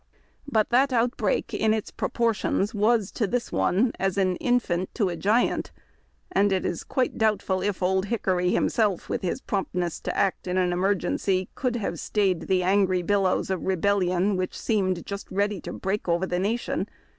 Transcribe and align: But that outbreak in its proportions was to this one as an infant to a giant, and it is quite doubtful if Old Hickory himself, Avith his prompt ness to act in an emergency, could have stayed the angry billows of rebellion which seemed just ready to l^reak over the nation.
But 0.51 0.71
that 0.71 0.91
outbreak 0.91 1.53
in 1.53 1.75
its 1.75 1.91
proportions 1.91 2.73
was 2.73 3.11
to 3.11 3.27
this 3.27 3.51
one 3.51 3.91
as 3.99 4.17
an 4.17 4.35
infant 4.37 4.91
to 4.95 5.09
a 5.09 5.15
giant, 5.15 5.71
and 6.31 6.51
it 6.51 6.65
is 6.65 6.83
quite 6.83 7.19
doubtful 7.19 7.61
if 7.61 7.83
Old 7.83 8.05
Hickory 8.07 8.49
himself, 8.49 9.09
Avith 9.09 9.21
his 9.21 9.41
prompt 9.41 9.75
ness 9.75 9.99
to 9.99 10.17
act 10.17 10.47
in 10.47 10.57
an 10.57 10.73
emergency, 10.73 11.49
could 11.53 11.75
have 11.75 11.99
stayed 11.99 12.47
the 12.47 12.63
angry 12.63 13.03
billows 13.03 13.51
of 13.51 13.67
rebellion 13.67 14.37
which 14.37 14.57
seemed 14.57 15.05
just 15.05 15.29
ready 15.29 15.61
to 15.61 15.73
l^reak 15.73 16.09
over 16.09 16.25
the 16.25 16.39
nation. 16.39 16.87